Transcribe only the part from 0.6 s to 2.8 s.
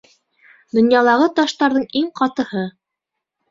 Донъялағы таштарҙың иң ҡатыһы!